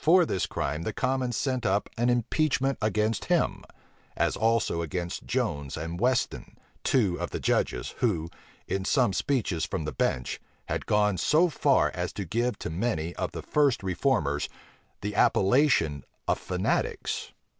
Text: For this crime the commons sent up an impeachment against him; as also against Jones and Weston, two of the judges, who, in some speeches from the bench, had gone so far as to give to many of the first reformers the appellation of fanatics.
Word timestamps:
For 0.03 0.25
this 0.25 0.47
crime 0.47 0.81
the 0.81 0.93
commons 0.93 1.37
sent 1.37 1.63
up 1.63 1.87
an 1.95 2.09
impeachment 2.09 2.79
against 2.81 3.25
him; 3.25 3.63
as 4.17 4.35
also 4.35 4.81
against 4.81 5.27
Jones 5.27 5.77
and 5.77 5.99
Weston, 5.99 6.57
two 6.83 7.19
of 7.19 7.29
the 7.29 7.39
judges, 7.39 7.93
who, 7.99 8.27
in 8.67 8.83
some 8.83 9.13
speeches 9.13 9.63
from 9.63 9.85
the 9.85 9.91
bench, 9.91 10.41
had 10.65 10.87
gone 10.87 11.19
so 11.19 11.49
far 11.49 11.91
as 11.93 12.13
to 12.13 12.25
give 12.25 12.57
to 12.57 12.71
many 12.71 13.13
of 13.13 13.31
the 13.31 13.43
first 13.43 13.83
reformers 13.83 14.49
the 15.01 15.13
appellation 15.13 16.03
of 16.27 16.39
fanatics. 16.39 17.31